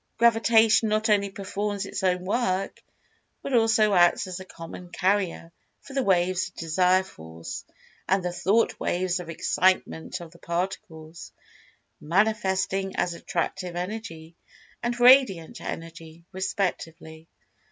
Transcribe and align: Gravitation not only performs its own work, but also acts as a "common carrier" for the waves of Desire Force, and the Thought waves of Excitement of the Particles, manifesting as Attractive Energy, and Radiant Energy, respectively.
Gravitation 0.17 0.89
not 0.89 1.11
only 1.11 1.29
performs 1.29 1.85
its 1.85 2.01
own 2.01 2.25
work, 2.25 2.81
but 3.43 3.53
also 3.53 3.93
acts 3.93 4.25
as 4.25 4.39
a 4.39 4.45
"common 4.45 4.89
carrier" 4.89 5.51
for 5.79 5.93
the 5.93 6.01
waves 6.01 6.47
of 6.47 6.55
Desire 6.55 7.03
Force, 7.03 7.63
and 8.09 8.25
the 8.25 8.33
Thought 8.33 8.79
waves 8.79 9.19
of 9.19 9.29
Excitement 9.29 10.19
of 10.19 10.31
the 10.31 10.39
Particles, 10.39 11.31
manifesting 11.99 12.95
as 12.95 13.13
Attractive 13.13 13.75
Energy, 13.75 14.35
and 14.81 14.99
Radiant 14.99 15.61
Energy, 15.61 16.25
respectively. 16.31 17.27